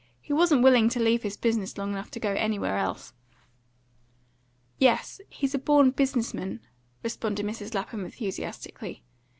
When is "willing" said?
0.63-0.89